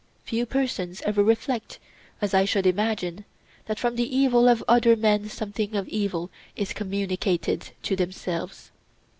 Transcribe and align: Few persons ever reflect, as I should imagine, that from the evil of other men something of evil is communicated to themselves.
Few 0.25 0.47
persons 0.47 1.03
ever 1.03 1.23
reflect, 1.23 1.77
as 2.21 2.33
I 2.33 2.43
should 2.43 2.65
imagine, 2.65 3.23
that 3.67 3.77
from 3.77 3.95
the 3.95 4.17
evil 4.17 4.47
of 4.49 4.63
other 4.67 4.95
men 4.95 5.29
something 5.29 5.75
of 5.75 5.87
evil 5.89 6.31
is 6.55 6.73
communicated 6.73 7.69
to 7.83 7.95
themselves. 7.95 8.71